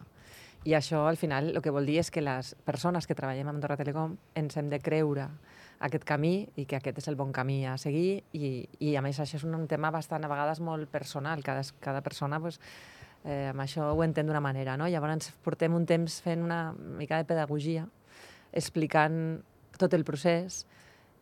I 0.66 0.74
això, 0.74 1.04
al 1.06 1.20
final, 1.20 1.52
el 1.52 1.62
que 1.62 1.74
vol 1.74 1.86
dir 1.86 2.00
és 2.02 2.10
que 2.10 2.24
les 2.24 2.56
persones 2.66 3.06
que 3.06 3.14
treballem 3.14 3.52
amb 3.52 3.60
Andorra 3.60 3.78
Telecom 3.78 4.16
ens 4.40 4.56
hem 4.58 4.72
de 4.72 4.80
creure 4.82 5.28
aquest 5.80 6.06
camí 6.08 6.48
i 6.56 6.66
que 6.66 6.78
aquest 6.80 7.02
és 7.02 7.08
el 7.12 7.18
bon 7.20 7.34
camí 7.36 7.64
a 7.68 7.76
seguir 7.82 8.24
i, 8.34 8.68
i 8.80 8.96
a 8.96 9.04
més 9.06 9.20
això 9.20 9.40
és 9.40 9.46
un, 9.48 9.68
tema 9.68 9.92
bastant 9.92 10.24
a 10.24 10.32
vegades 10.32 10.62
molt 10.64 10.90
personal, 10.92 11.44
cada, 11.44 11.64
cada 11.84 12.02
persona 12.06 12.40
pues, 12.40 12.60
eh, 13.24 13.50
amb 13.52 13.66
això 13.66 13.92
ho 13.94 14.04
entén 14.04 14.28
d'una 14.30 14.44
manera, 14.44 14.78
no? 14.78 14.88
Llavors 14.88 15.32
portem 15.44 15.76
un 15.76 15.86
temps 15.86 16.22
fent 16.24 16.44
una 16.44 16.72
mica 16.74 17.18
de 17.20 17.28
pedagogia, 17.28 17.88
explicant 18.54 19.42
tot 19.78 19.94
el 19.94 20.06
procés 20.08 20.64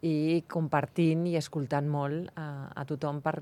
i 0.04 0.44
compartint 0.52 1.22
i 1.32 1.38
escoltant 1.40 1.88
molt 1.88 2.34
a, 2.36 2.46
a 2.76 2.84
tothom 2.88 3.22
per, 3.24 3.38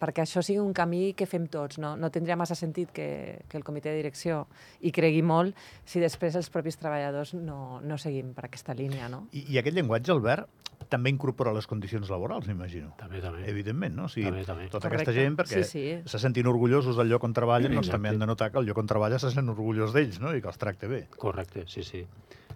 perquè 0.00 0.22
això 0.24 0.40
sigui 0.40 0.60
un 0.62 0.72
camí 0.76 1.12
que 1.12 1.26
fem 1.28 1.44
tots. 1.52 1.76
No, 1.82 1.92
no 2.00 2.08
tindria 2.10 2.38
massa 2.40 2.56
sentit 2.56 2.88
que, 2.96 3.08
que 3.48 3.58
el 3.60 3.64
comitè 3.66 3.92
de 3.92 3.98
direcció 4.00 4.46
hi 4.80 4.92
cregui 4.96 5.20
molt 5.20 5.58
si 5.84 6.00
després 6.00 6.38
els 6.40 6.48
propis 6.50 6.80
treballadors 6.80 7.34
no, 7.36 7.80
no 7.84 7.98
seguim 8.00 8.32
per 8.32 8.46
aquesta 8.48 8.72
línia. 8.74 9.10
No? 9.12 9.26
I, 9.36 9.44
I 9.52 9.60
aquest 9.60 9.76
llenguatge, 9.76 10.14
Albert, 10.14 10.48
també 10.90 11.12
incorpora 11.12 11.52
les 11.52 11.68
condicions 11.68 12.08
laborals, 12.10 12.48
m'imagino. 12.48 12.94
També, 12.98 13.20
també. 13.20 13.44
Evidentment, 13.52 13.92
no? 13.94 14.08
O 14.08 14.10
sigui, 14.10 14.30
També, 14.30 14.46
també. 14.48 14.68
tota 14.72 14.88
Correcte. 14.88 15.10
aquesta 15.10 15.20
gent, 15.20 15.36
perquè 15.36 15.60
Sí, 15.68 15.70
sí. 15.70 16.08
se 16.08 16.18
sentin 16.22 16.48
orgullosos 16.48 16.96
del 16.96 17.12
lloc 17.12 17.28
on 17.28 17.36
treballen, 17.36 17.74
doncs 17.76 17.90
Exacte. 17.90 17.98
també 17.98 18.08
han 18.14 18.18
de 18.24 18.26
notar 18.30 18.48
que 18.50 18.58
el 18.58 18.66
lloc 18.66 18.80
on 18.80 18.88
treballa 18.88 19.20
se 19.20 19.30
sent 19.30 19.52
orgullós 19.52 19.92
d'ells, 19.92 20.18
no? 20.24 20.32
I 20.34 20.40
que 20.40 20.48
els 20.48 20.58
tracte 20.58 20.88
bé. 20.88 21.02
Correcte, 21.20 21.66
sí, 21.68 21.84
sí. 21.84 22.06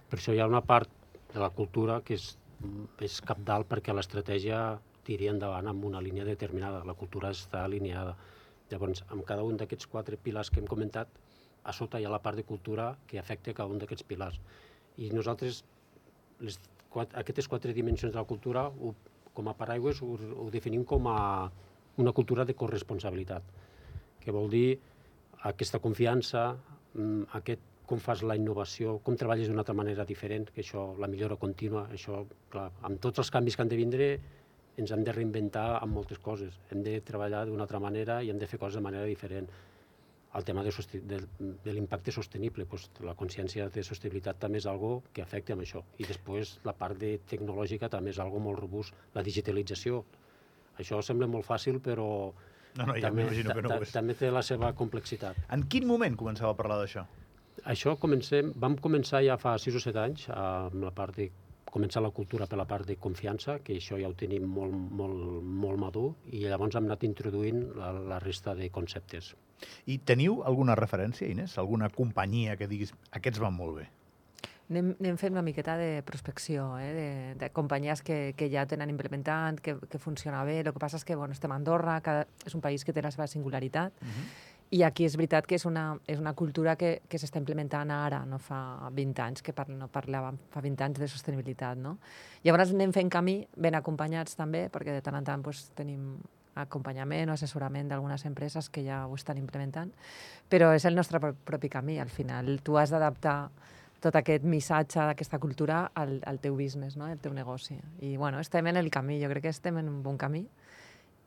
Per 0.09 0.17
això 0.19 0.33
hi 0.33 0.41
ha 0.41 0.49
una 0.49 0.65
part 0.65 0.89
de 1.35 1.39
la 1.39 1.51
cultura 1.53 2.01
que 2.01 2.15
és, 2.17 2.37
és 3.05 3.19
capdalt 3.25 3.67
perquè 3.69 3.93
l'estratègia 3.93 4.79
tiri 5.05 5.29
endavant 5.29 5.67
amb 5.69 5.85
una 5.85 6.01
línia 6.01 6.25
determinada. 6.25 6.83
La 6.87 6.97
cultura 6.97 7.31
està 7.35 7.63
alineada. 7.63 8.15
Llavors, 8.71 9.03
amb 9.13 9.25
cada 9.27 9.43
un 9.45 9.59
d'aquests 9.59 9.89
quatre 9.91 10.17
pilars 10.17 10.49
que 10.49 10.61
hem 10.61 10.69
comentat, 10.69 11.09
a 11.65 11.73
sota 11.73 11.99
hi 11.99 12.05
ha 12.05 12.13
la 12.13 12.21
part 12.21 12.37
de 12.37 12.45
cultura 12.45 12.95
que 13.09 13.19
afecta 13.19 13.53
cada 13.53 13.73
un 13.73 13.81
d'aquests 13.81 14.07
pilars. 14.09 14.39
I 14.97 15.11
nosaltres, 15.13 15.63
les, 16.39 16.57
quatre, 16.89 17.17
aquestes 17.19 17.47
quatre 17.51 17.73
dimensions 17.73 18.13
de 18.13 18.19
la 18.19 18.27
cultura, 18.29 18.67
ho, 18.69 18.93
com 19.37 19.49
a 19.49 19.55
paraigües, 19.57 20.01
ho, 20.01 20.15
ho 20.15 20.49
definim 20.53 20.85
com 20.87 21.09
a 21.11 21.19
una 22.01 22.11
cultura 22.11 22.45
de 22.45 22.55
corresponsabilitat, 22.57 23.43
que 24.21 24.33
vol 24.35 24.49
dir 24.51 24.79
aquesta 25.49 25.79
confiança, 25.79 26.55
mm, 26.93 27.29
aquest 27.39 27.74
com 27.85 27.99
fas 27.99 28.21
la 28.23 28.35
innovació, 28.35 28.97
com 29.05 29.15
treballes 29.17 29.47
d'una 29.49 29.61
altra 29.63 29.75
manera 29.77 30.05
diferent, 30.05 30.49
que 30.53 30.61
això, 30.63 30.87
la 30.99 31.07
millora 31.07 31.35
contínua, 31.37 31.87
això, 31.93 32.23
clar, 32.51 32.69
amb 32.87 32.99
tots 33.03 33.19
els 33.23 33.31
canvis 33.31 33.55
que 33.55 33.61
han 33.65 33.69
de 33.71 33.77
vindre, 33.79 34.07
ens 34.77 34.91
hem 34.91 35.03
de 35.07 35.13
reinventar 35.15 35.77
amb 35.81 35.93
moltes 35.95 36.19
coses. 36.19 36.57
Hem 36.71 36.81
de 36.83 36.97
treballar 37.01 37.45
d'una 37.47 37.63
altra 37.63 37.79
manera 37.79 38.21
i 38.23 38.29
hem 38.29 38.39
de 38.41 38.47
fer 38.47 38.59
coses 38.59 38.75
de 38.75 38.83
manera 38.83 39.05
diferent. 39.07 39.47
El 40.35 40.43
tema 40.43 40.63
de, 40.65 40.71
de, 41.07 41.19
de 41.63 41.73
l'impacte 41.73 42.11
sostenible, 42.11 42.65
doncs, 42.67 42.89
la 43.07 43.13
consciència 43.15 43.69
de 43.71 43.83
sostenibilitat 43.87 44.35
també 44.41 44.59
és 44.59 44.65
algo 44.67 44.97
que 45.15 45.21
afecta 45.23 45.53
amb 45.55 45.63
això. 45.63 45.79
I 45.97 46.03
després 46.09 46.57
la 46.67 46.73
part 46.75 46.99
de 46.99 47.13
tecnològica 47.31 47.87
també 47.89 48.11
és 48.11 48.19
algo 48.19 48.41
molt 48.43 48.59
robust. 48.59 48.91
La 49.15 49.23
digitalització. 49.23 50.03
Això 50.77 50.99
sembla 51.01 51.27
molt 51.31 51.47
fàcil, 51.47 51.79
però 51.79 52.33
No, 52.75 52.85
no, 52.89 52.97
ja 52.99 53.07
que 53.15 53.61
no 53.63 53.69
ta- 53.69 53.77
és. 53.79 53.91
també 53.95 54.13
té 54.19 54.27
la 54.29 54.41
seva 54.43 54.73
complexitat. 54.75 55.37
En 55.55 55.63
quin 55.71 55.87
moment 55.87 56.17
començava 56.19 56.51
a 56.51 56.57
parlar 56.59 56.81
d'això? 56.81 57.05
Això 57.63 57.95
comencem, 57.97 58.51
vam 58.59 58.75
començar 58.77 59.23
ja 59.23 59.37
fa 59.37 59.55
6 59.57 59.79
o 59.79 59.81
7 59.83 59.99
anys 60.01 60.27
amb 60.29 60.83
la 60.83 60.91
part 60.91 61.15
de 61.15 61.29
començar 61.75 62.01
la 62.03 62.11
cultura 62.15 62.47
per 62.47 62.57
la 62.59 62.67
part 62.67 62.87
de 62.87 62.95
confiança, 62.95 63.57
que 63.59 63.75
això 63.75 63.97
ja 63.99 64.07
ho 64.07 64.15
tenim 64.15 64.45
molt, 64.47 64.75
molt, 64.99 65.43
molt 65.43 65.81
madur, 65.81 66.13
i 66.31 66.45
llavors 66.45 66.77
hem 66.79 66.87
anat 66.87 67.03
introduint 67.03 67.65
la, 67.75 67.91
la 68.13 68.19
resta 68.23 68.55
de 68.55 68.69
conceptes. 68.71 69.33
I 69.91 69.99
teniu 70.07 70.41
alguna 70.47 70.75
referència, 70.79 71.27
Inés? 71.27 71.57
Alguna 71.59 71.89
companyia 71.91 72.55
que 72.59 72.69
diguis 72.71 72.93
aquests 73.11 73.43
van 73.43 73.55
molt 73.55 73.81
bé? 73.81 73.89
Anem, 74.65 74.95
anem 74.97 75.17
fent 75.21 75.35
una 75.35 75.43
miqueta 75.45 75.75
de 75.77 76.01
prospecció, 76.07 76.71
eh? 76.81 76.89
de, 76.95 77.09
de 77.37 77.51
companyies 77.53 78.01
que, 78.01 78.33
que 78.37 78.47
ja 78.49 78.63
tenen 78.65 78.89
implementant, 78.89 79.59
que, 79.61 79.75
que 79.91 80.01
funciona 80.01 80.41
bé. 80.47 80.61
El 80.63 80.71
que 80.71 80.81
passa 80.81 80.97
és 80.97 81.05
que 81.05 81.17
bueno, 81.19 81.35
estem 81.37 81.53
a 81.53 81.59
Andorra, 81.59 81.99
cada, 82.01 82.25
és 82.47 82.55
un 82.57 82.63
país 82.65 82.87
que 82.87 82.95
té 82.95 83.03
la 83.05 83.13
seva 83.13 83.27
singularitat, 83.29 83.93
Uh 84.01 84.07
-huh. 84.07 84.54
I 84.71 84.81
aquí 84.83 85.05
és 85.05 85.15
veritat 85.15 85.45
que 85.47 85.55
és 85.55 85.65
una, 85.65 85.97
és 86.07 86.19
una 86.19 86.33
cultura 86.33 86.75
que, 86.75 87.01
que 87.07 87.19
s'està 87.21 87.37
implementant 87.39 87.91
ara, 87.93 88.23
no 88.25 88.39
fa 88.41 88.89
20 88.91 89.21
anys, 89.21 89.43
que 89.45 89.53
par, 89.53 89.67
no 89.69 89.87
parlàvem 89.93 90.39
fa 90.51 90.63
20 90.65 90.83
anys 90.87 90.99
de 90.99 91.07
sostenibilitat. 91.07 91.77
No? 91.77 91.97
Llavors 92.43 92.73
anem 92.73 92.91
fent 92.95 93.11
camí, 93.13 93.37
ben 93.55 93.77
acompanyats 93.77 94.35
també, 94.35 94.65
perquè 94.73 94.97
de 94.97 95.03
tant 95.05 95.19
en 95.19 95.27
tant 95.27 95.45
doncs, 95.45 95.69
tenim 95.77 96.15
acompanyament 96.55 97.29
o 97.29 97.35
assessorament 97.35 97.89
d'algunes 97.91 98.23
empreses 98.25 98.69
que 98.71 98.83
ja 98.85 99.03
ho 99.07 99.15
estan 99.15 99.37
implementant, 99.37 99.91
però 100.49 100.71
és 100.75 100.85
el 100.87 100.95
nostre 100.95 101.19
pro- 101.19 101.35
propi 101.35 101.69
camí. 101.69 101.99
Al 101.99 102.09
final 102.09 102.59
tu 102.63 102.77
has 102.79 102.93
d'adaptar 102.95 103.49
tot 103.99 104.15
aquest 104.15 104.43
missatge 104.43 104.99
d'aquesta 105.01 105.39
cultura 105.39 105.91
al, 105.93 106.19
al 106.25 106.39
teu 106.39 106.55
business, 106.55 106.95
no? 106.97 107.05
al 107.05 107.19
teu 107.19 107.33
negoci. 107.33 107.77
I 108.01 108.15
bueno, 108.17 108.39
estem 108.39 108.67
en 108.67 108.77
el 108.77 108.89
camí, 108.89 109.21
jo 109.21 109.29
crec 109.29 109.47
que 109.47 109.53
estem 109.55 109.77
en 109.77 109.89
un 109.89 110.01
bon 110.03 110.17
camí. 110.17 110.45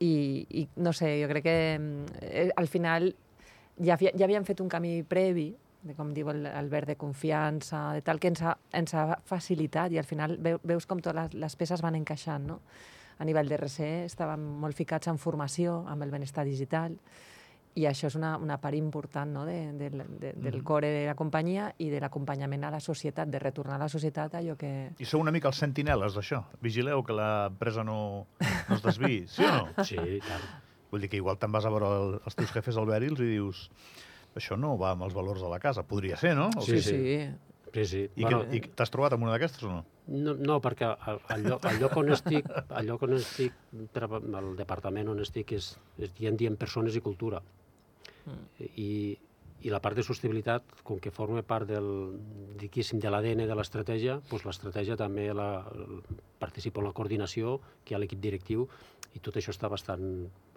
I, 0.01 0.47
i 0.55 0.69
no 0.77 0.93
sé, 0.95 1.17
jo 1.23 1.29
crec 1.29 1.45
que 1.45 1.57
mm, 1.79 2.05
eh, 2.23 2.51
al 2.57 2.69
final 2.69 3.15
ja, 3.81 3.95
havia- 3.97 4.13
ja 4.17 4.25
havíem 4.25 4.45
fet 4.45 4.61
un 4.61 4.69
camí 4.69 5.03
previ, 5.03 5.55
de 5.83 5.95
com 5.95 6.13
diu 6.13 6.29
el- 6.31 6.47
Albert, 6.47 6.89
de 6.89 6.97
confiança, 6.97 7.93
de 7.95 8.03
tal, 8.03 8.19
que 8.19 8.29
ens 8.29 8.43
ha, 8.43 8.57
ens 8.73 8.95
ha 8.95 9.21
facilitat 9.25 9.93
i 9.93 9.99
al 9.99 10.05
final 10.05 10.37
veu, 10.37 10.59
veus 10.65 10.87
com 10.87 10.99
totes 11.01 11.15
les, 11.15 11.35
les 11.35 11.57
peces 11.57 11.81
van 11.83 11.95
encaixant, 11.95 12.45
no? 12.47 12.61
A 13.19 13.25
nivell 13.25 13.49
de 13.49 13.57
RCE 13.57 14.05
estàvem 14.07 14.39
molt 14.61 14.77
ficats 14.79 15.09
en 15.11 15.19
formació, 15.19 15.85
amb 15.89 16.03
el 16.03 16.11
benestar 16.11 16.45
digital, 16.47 16.99
i 17.79 17.85
això 17.87 18.07
és 18.09 18.15
una, 18.19 18.37
una 18.43 18.57
part 18.59 18.75
important 18.75 19.31
no? 19.33 19.45
de, 19.47 19.73
de, 19.73 19.89
de, 19.91 20.33
del 20.35 20.57
Mhm. 20.59 20.65
core 20.65 20.89
de 20.91 21.07
la 21.07 21.15
companyia 21.15 21.73
i 21.79 21.91
de 21.91 22.01
l'acompanyament 22.01 22.65
a 22.65 22.71
la 22.71 22.81
societat, 22.81 23.29
de 23.29 23.39
retornar 23.39 23.77
a 23.77 23.85
la 23.85 23.89
societat 23.89 24.35
allò 24.35 24.57
que... 24.57 24.91
I 24.99 25.05
sou 25.05 25.21
una 25.21 25.31
mica 25.31 25.47
els 25.49 25.59
sentineles 25.59 26.15
d'això. 26.15 26.43
Vigileu 26.61 27.05
que 27.05 27.13
l'empresa 27.13 27.85
no, 27.85 28.27
no 28.69 28.75
es 28.75 28.83
desviï, 28.83 29.27
sí 29.29 29.45
o 29.45 29.53
no? 29.53 29.85
Sí, 29.85 29.95
i 29.95 30.19
tant. 30.21 30.49
Vull 30.91 31.05
dir 31.05 31.11
que 31.13 31.21
igual 31.21 31.37
te'n 31.41 31.53
vas 31.53 31.67
a 31.69 31.73
veure 31.73 31.89
el, 31.99 32.15
els 32.25 32.39
teus 32.39 32.53
jefes 32.55 32.79
al 32.81 32.89
i 33.25 33.35
dius 33.35 33.67
això 34.39 34.57
no 34.57 34.77
va 34.81 34.95
amb 34.95 35.05
els 35.07 35.15
valors 35.17 35.43
de 35.43 35.51
la 35.51 35.59
casa. 35.61 35.85
Podria 35.85 36.17
ser, 36.17 36.35
no? 36.39 36.49
O 36.57 36.65
Sí, 36.65 36.81
sigui, 36.81 36.83
sí. 36.83 37.29
Sí, 37.69 37.85
sí. 37.85 38.03
I, 38.17 38.25
que, 38.25 38.39
i 38.57 38.61
t'has 38.75 38.89
trobat 38.91 39.13
amb 39.13 39.27
una 39.27 39.35
d'aquestes 39.35 39.67
o 39.69 39.73
no? 39.73 39.83
No, 40.09 40.33
no 40.41 40.57
perquè 40.65 40.89
al, 40.89 41.19
al, 41.35 41.43
lloc, 41.45 41.67
al 41.69 41.77
lloc 41.83 41.97
on 42.01 42.15
estic, 42.15 42.47
al 42.73 42.87
lloc 42.89 43.03
on 43.05 43.13
estic, 43.19 43.53
al 44.41 44.55
departament 44.57 45.11
on 45.13 45.21
estic, 45.21 45.53
és, 45.59 45.75
és 46.01 46.15
dient, 46.17 46.39
dient 46.41 46.57
persones 46.57 46.97
i 46.97 47.03
cultura. 47.05 47.43
I, 48.81 49.19
i 49.67 49.71
la 49.71 49.81
part 49.83 49.97
de 49.99 50.05
sostenibilitat, 50.07 50.63
com 50.87 51.01
que 51.03 51.11
forma 51.11 51.43
part 51.43 51.67
del, 51.67 51.89
diguéssim, 52.61 53.01
de 53.03 53.11
l'ADN 53.11 53.47
de 53.49 53.57
l'estratègia, 53.59 54.21
doncs 54.31 54.45
l'estratègia 54.47 54.95
també 54.97 55.33
la, 55.35 55.65
participa 56.39 56.79
en 56.81 56.87
la 56.87 56.93
coordinació, 56.95 57.59
que 57.85 57.95
hi 57.95 57.97
ha 57.97 57.99
l'equip 58.03 58.21
directiu, 58.23 58.69
i 59.17 59.23
tot 59.25 59.35
això 59.41 59.51
està 59.51 59.67
bastant 59.73 60.03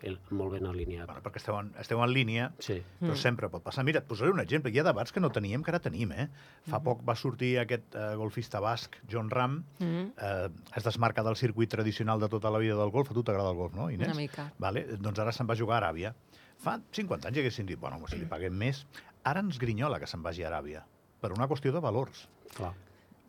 el, 0.05 0.17
molt 0.35 0.51
ben 0.53 0.67
alineat. 0.67 1.07
Bueno, 1.07 1.21
perquè 1.23 1.39
esteu 1.39 1.55
en, 1.57 1.71
esteu 1.81 2.01
en 2.03 2.11
línia, 2.13 2.49
Sí, 2.59 2.75
però 2.99 3.13
Mm. 3.15 3.17
sempre 3.17 3.49
pot 3.49 3.63
passar. 3.63 3.83
Mira, 3.87 3.99
et 4.03 4.05
posaré 4.07 4.29
un 4.29 4.39
exemple. 4.43 4.69
Hi 4.71 4.79
ha 4.79 4.83
debats 4.83 5.11
que 5.11 5.19
no 5.23 5.29
teníem, 5.31 5.63
que 5.63 5.71
ara 5.71 5.79
tenim, 5.79 6.11
eh? 6.11 6.27
Fa 6.67 6.77
Mm-hmm. 6.77 6.83
poc 6.83 7.01
va 7.07 7.15
sortir 7.15 7.57
aquest 7.59 7.95
eh, 7.95 8.13
golfista 8.17 8.59
basc, 8.59 8.97
John 9.09 9.29
Ram, 9.31 9.63
Mm, 9.79 10.11
eh, 10.17 10.49
es 10.75 10.83
desmarca 10.83 11.23
del 11.23 11.35
circuit 11.37 11.69
tradicional 11.69 12.19
de 12.19 12.29
tota 12.29 12.51
la 12.51 12.59
vida 12.59 12.75
del 12.75 12.91
golf. 12.91 13.09
A 13.09 13.13
tu 13.13 13.23
t'agrada 13.23 13.49
el 13.49 13.55
golf, 13.57 13.73
no, 13.73 13.89
Inés? 13.89 14.09
una 14.09 14.17
mica. 14.17 14.51
Vale? 14.59 14.85
Doncs 14.97 15.17
ara 15.19 15.31
se'n 15.31 15.47
va 15.49 15.55
jugar 15.55 15.81
a 15.81 15.87
Aràbia. 15.89 16.13
Fa 16.61 16.77
50 16.93 17.27
anys 17.31 17.41
haguessin 17.41 17.65
dit, 17.69 17.79
bueno, 17.81 18.01
si 18.09 18.19
li 18.21 18.29
paguem 18.29 18.53
més... 18.57 18.85
Ara 19.23 19.43
ens 19.45 19.59
grinyola 19.61 19.99
que 20.01 20.07
se'n 20.09 20.23
vagi 20.25 20.41
a 20.41 20.47
Aràbia, 20.49 20.79
per 21.21 21.29
una 21.35 21.45
qüestió 21.49 21.69
de 21.73 21.81
valors. 21.83 22.23
clar. 22.55 22.71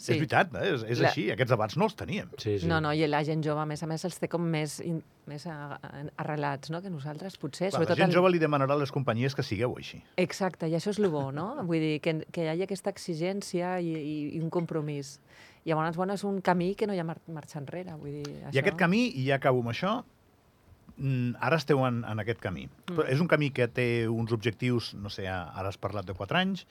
Sí. 0.02 0.16
És 0.16 0.18
veritat, 0.18 0.54
eh? 0.58 0.70
és, 0.72 0.82
és 0.96 0.98
La- 0.98 1.10
així, 1.12 1.28
aquests 1.30 1.52
debats 1.52 1.76
no 1.78 1.86
els 1.86 1.94
teníem. 1.94 2.30
Sí, 2.40 2.56
sí. 2.58 2.66
No, 2.66 2.80
no, 2.82 2.90
i 2.96 3.04
la 3.06 3.20
gent 3.22 3.44
jove, 3.44 3.60
a 3.62 3.66
més 3.70 3.84
a 3.84 3.86
més, 3.86 4.02
els 4.08 4.16
té 4.18 4.26
com 4.26 4.42
més, 4.42 4.80
in, 4.82 4.96
més 5.30 5.44
arrelats 5.46 6.72
no? 6.74 6.80
que 6.82 6.90
nosaltres, 6.90 7.36
potser. 7.38 7.68
Clar, 7.70 7.84
la 7.86 7.96
gent 8.00 8.10
jove 8.14 8.32
li 8.32 8.40
demanarà 8.42 8.74
a 8.74 8.80
les 8.80 8.90
companyies 8.90 9.36
que 9.38 9.44
sigueu 9.46 9.76
així. 9.78 10.00
Exacte, 10.18 10.66
i 10.66 10.74
això 10.74 10.90
és 10.90 10.98
el 10.98 11.06
bo, 11.12 11.28
no? 11.30 11.52
Vull 11.68 11.78
dir, 11.84 11.92
que, 12.02 12.16
que 12.34 12.42
hi 12.42 12.50
hagi 12.50 12.66
aquesta 12.66 12.90
exigència 12.90 13.76
i, 13.78 13.92
i, 13.94 14.16
i 14.38 14.42
un 14.42 14.50
compromís. 14.50 15.20
Llavors, 15.68 15.94
bueno, 16.00 16.16
és 16.18 16.24
un 16.26 16.40
camí 16.42 16.72
que 16.74 16.88
no 16.90 16.96
hi 16.96 16.98
ha 16.98 17.06
mar 17.06 17.20
marxa 17.30 17.60
enrere. 17.62 17.94
Vull 17.94 18.16
dir, 18.18 18.26
això... 18.40 18.56
I 18.56 18.62
aquest 18.64 18.80
camí, 18.80 19.04
i 19.22 19.28
ja 19.28 19.38
acabo 19.38 19.62
amb 19.62 19.70
això, 19.70 20.00
ara 21.40 21.58
esteu 21.58 21.82
en, 21.86 22.02
en 22.08 22.22
aquest 22.22 22.40
camí. 22.42 22.66
Mm. 22.68 22.94
Però 22.94 23.08
és 23.10 23.20
un 23.22 23.30
camí 23.30 23.50
que 23.54 23.68
té 23.68 24.06
uns 24.08 24.32
objectius, 24.32 24.92
no 24.94 25.12
sé, 25.12 25.26
ara 25.28 25.68
has 25.68 25.80
parlat 25.80 26.08
de 26.08 26.16
4 26.18 26.40
anys, 26.42 26.66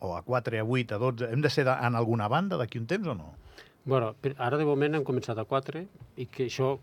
o 0.00 0.14
a 0.16 0.22
4, 0.22 0.60
a 0.60 0.64
8, 0.64 0.94
a 0.94 0.98
12... 0.98 1.30
Hem 1.32 1.42
de 1.42 1.50
ser 1.50 1.64
de, 1.66 1.74
en 1.74 1.98
alguna 1.98 2.28
banda 2.28 2.58
d'aquí 2.58 2.78
un 2.78 2.86
temps 2.86 3.08
o 3.08 3.16
no? 3.18 3.32
Bueno, 3.88 4.12
ara 4.36 4.58
de 4.60 4.66
moment 4.68 4.98
hem 4.98 5.04
començat 5.06 5.38
a 5.40 5.46
4 5.48 5.80
i 6.20 6.26
que 6.28 6.46
això, 6.50 6.74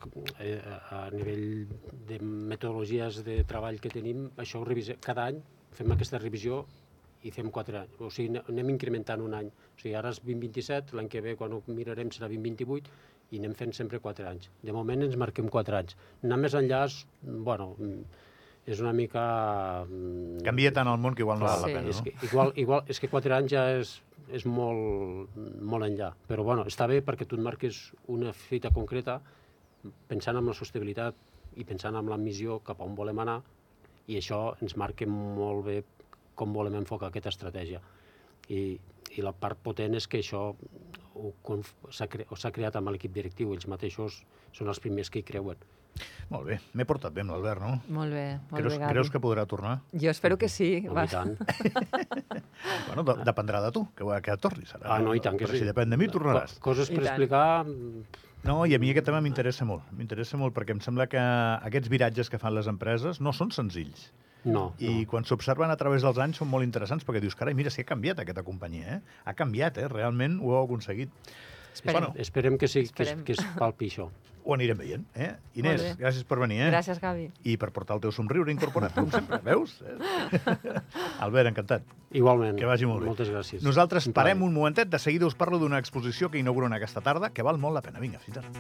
eh, 0.42 0.58
a 0.90 1.06
nivell 1.14 1.68
de 2.10 2.18
metodologies 2.20 3.22
de 3.28 3.44
treball 3.48 3.78
que 3.80 3.92
tenim, 3.94 4.30
això 4.42 4.62
ho 4.62 4.66
revise, 4.66 4.98
cada 5.06 5.28
any 5.30 5.38
fem 5.76 5.92
aquesta 5.94 6.18
revisió 6.18 6.64
i 7.26 7.32
fem 7.34 7.50
4 7.52 7.80
anys. 7.82 7.98
O 8.00 8.12
sigui, 8.14 8.30
ane- 8.34 8.44
anem 8.52 8.70
incrementant 8.76 9.24
un 9.26 9.34
any. 9.34 9.50
O 9.50 9.82
sigui, 9.82 9.96
ara 9.98 10.12
és 10.14 10.22
2027, 10.22 10.96
l'any 10.98 11.10
que 11.10 11.24
ve, 11.26 11.36
quan 11.40 11.54
ho 11.56 11.62
mirarem, 11.68 12.12
serà 12.14 12.30
2028, 12.30 12.92
i 13.34 13.42
anem 13.42 13.56
fent 13.58 13.74
sempre 13.74 14.00
4 14.00 14.28
anys. 14.30 14.52
De 14.64 14.74
moment 14.76 15.02
ens 15.08 15.18
marquem 15.18 15.50
4 15.50 15.80
anys. 15.80 15.98
Anar 16.24 16.38
més 16.44 16.54
enllà 16.58 16.84
és, 16.86 17.00
bueno, 17.26 17.72
mm, 17.80 18.04
és 18.70 18.82
una 18.82 18.94
mica... 18.94 19.24
mm, 19.90 20.44
Canvia 20.46 20.74
tant 20.74 20.90
el 20.92 21.02
món 21.02 21.18
que 21.18 21.26
igual 21.26 21.42
no 21.42 21.50
val 21.50 21.66
la 21.66 21.72
sí. 21.72 21.74
pena, 21.74 21.90
és 21.90 22.02
no? 22.02 22.04
que, 22.06 22.14
igual, 22.30 22.54
igual, 22.62 22.84
és 22.88 23.02
que 23.02 23.10
4 23.10 23.36
anys 23.40 23.56
ja 23.56 23.66
és, 23.80 23.96
és 24.30 24.46
molt, 24.46 25.34
molt 25.62 25.90
enllà. 25.90 26.12
Però 26.30 26.46
bueno, 26.46 26.68
està 26.70 26.88
bé 26.92 27.02
perquè 27.06 27.26
tu 27.26 27.40
et 27.40 27.46
marques 27.46 27.82
una 28.14 28.34
fita 28.34 28.70
concreta 28.74 29.20
pensant 30.10 30.38
en 30.38 30.46
la 30.50 30.54
sostenibilitat 30.58 31.18
i 31.58 31.66
pensant 31.66 31.96
en 31.98 32.10
la 32.10 32.18
missió 32.18 32.60
cap 32.66 32.82
a 32.82 32.86
on 32.86 32.96
volem 32.98 33.20
anar 33.22 33.40
i 34.10 34.18
això 34.20 34.56
ens 34.62 34.76
marca 34.78 35.06
molt 35.10 35.66
bé 35.66 35.80
com 36.36 36.54
volem 36.54 36.76
enfocar 36.80 37.10
aquesta 37.12 37.32
estratègia. 37.34 37.82
I, 38.50 38.78
i 39.18 39.24
la 39.26 39.32
part 39.34 39.58
potent 39.64 39.96
és 39.98 40.06
que 40.08 40.20
això 40.22 40.52
s'ha 41.92 42.08
cre 42.12 42.26
s'ha 42.36 42.52
creat 42.52 42.76
amb 42.76 42.92
l'equip 42.94 43.14
directiu. 43.16 43.54
Ells 43.56 43.68
mateixos 43.72 44.22
són 44.56 44.68
els 44.72 44.80
primers 44.84 45.10
que 45.10 45.20
hi 45.24 45.26
creuen. 45.28 45.58
Molt 46.28 46.44
bé, 46.50 46.58
m'he 46.76 46.84
portat 46.84 47.14
bé 47.16 47.22
amb 47.24 47.32
l'Albert, 47.32 47.62
no? 47.64 47.78
Molt 47.96 48.12
bé, 48.12 48.26
molt 48.50 48.58
Creus, 48.60 48.74
bé, 48.74 48.80
Gavi. 48.82 48.92
creus 48.92 49.10
que 49.14 49.20
podrà 49.24 49.46
tornar? 49.48 49.78
Jo 49.96 50.10
espero 50.12 50.36
que 50.38 50.50
sí. 50.52 50.84
Home, 50.90 51.06
i 51.06 51.08
tant. 51.08 51.38
Bueno, 52.88 53.04
de, 53.08 53.14
dependrà 53.24 53.62
de 53.64 53.72
tu, 53.72 53.86
que, 53.96 54.04
que 54.26 54.36
tornis. 54.42 54.74
Ara. 54.76 54.96
Ah, 54.96 55.00
no, 55.04 55.14
i 55.16 55.22
tant 55.24 55.38
que 55.40 55.46
Però 55.48 55.56
sí. 55.56 55.62
si 55.64 55.68
depèn 55.70 55.90
de 55.94 55.98
mi, 56.02 56.08
tornaràs. 56.12 56.58
Co- 56.60 56.72
Coses 56.72 56.90
per 56.92 57.04
explicar... 57.06 57.66
No, 58.46 58.60
i 58.70 58.76
a 58.76 58.80
mi 58.82 58.92
aquest 58.92 59.08
tema 59.08 59.22
m'interessa 59.26 59.66
molt. 59.66 59.88
M'interessa 59.98 60.38
molt 60.38 60.54
perquè 60.54 60.76
em 60.76 60.82
sembla 60.84 61.08
que 61.10 61.18
aquests 61.22 61.90
viratges 61.90 62.30
que 62.30 62.38
fan 62.42 62.54
les 62.58 62.68
empreses 62.70 63.22
no 63.24 63.32
són 63.34 63.50
senzills. 63.56 64.10
No, 64.46 64.76
I 64.78 64.92
no. 65.02 65.08
quan 65.10 65.26
s'observen 65.26 65.72
a 65.74 65.78
través 65.80 66.04
dels 66.06 66.20
anys 66.22 66.38
són 66.38 66.48
molt 66.52 66.64
interessants 66.64 67.04
perquè 67.06 67.20
dius, 67.24 67.36
carai, 67.36 67.56
mira, 67.58 67.72
si 67.74 67.82
ha 67.82 67.86
canviat 67.90 68.20
aquesta 68.22 68.44
companyia, 68.46 69.00
eh? 69.00 69.02
Ha 69.26 69.34
canviat, 69.34 69.78
eh? 69.82 69.88
Realment 69.90 70.38
ho 70.42 70.54
heu 70.54 70.64
aconseguit. 70.68 71.10
Esperem. 71.74 71.98
Bueno, 72.06 72.14
Esperem 72.22 72.58
que, 72.58 72.68
sí, 72.70 72.86
que, 72.86 72.86
es- 72.86 73.10
Esperem. 73.10 73.24
que 73.26 73.34
es 73.34 73.42
palpi 73.58 73.90
això. 73.90 74.08
Ho 74.46 74.54
anirem 74.54 74.78
veient, 74.78 75.06
eh? 75.18 75.32
Inés, 75.58 75.82
gràcies 75.98 76.22
per 76.30 76.38
venir, 76.38 76.60
eh? 76.62 76.70
Gràcies, 76.70 77.00
Gavi. 77.02 77.32
I 77.50 77.56
per 77.58 77.72
portar 77.74 77.96
el 77.98 78.02
teu 78.04 78.12
somriure 78.14 78.52
incorporat, 78.54 78.94
com 78.94 79.10
sempre, 79.10 79.40
veus? 79.42 79.80
Albert, 81.26 81.50
encantat. 81.50 81.82
Igualment. 82.14 82.54
Que 82.62 82.70
vagi 82.70 82.86
molt 82.86 83.02
bé. 83.02 83.08
Moltes 83.10 83.32
gràcies. 83.34 83.64
Nosaltres 83.66 84.06
Un 84.06 84.14
parem 84.14 84.44
un 84.46 84.54
momentet, 84.54 84.88
de 84.94 85.00
seguida 85.02 85.26
us 85.26 85.34
parlo 85.34 85.58
d'una 85.58 85.80
exposició 85.82 86.30
que 86.30 86.38
inauguren 86.38 86.78
aquesta 86.78 87.02
tarda, 87.02 87.32
que 87.34 87.42
val 87.42 87.58
molt 87.58 87.74
la 87.74 87.82
pena. 87.82 88.00
Vinga, 88.00 88.20
fins 88.22 88.38
ara. 88.38 88.52